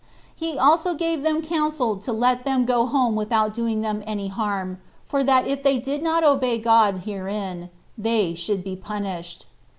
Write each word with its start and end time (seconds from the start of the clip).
He 0.33 0.57
also 0.57 0.95
gave 0.95 1.21
them 1.21 1.43
counsel 1.43 1.95
to 1.97 2.11
let 2.11 2.43
them 2.43 2.65
go 2.65 2.87
home 2.87 3.15
without 3.15 3.53
doing 3.53 3.81
them 3.81 4.01
any 4.07 4.29
harm, 4.29 4.79
for 5.05 5.23
that 5.23 5.45
if 5.45 5.61
they 5.61 5.77
did 5.77 6.01
not 6.01 6.23
obey 6.23 6.57
God 6.57 7.03
herein, 7.05 7.69
they 7.95 8.33
should 8.33 8.63
be 8.63 8.75
punished. 8.75 9.45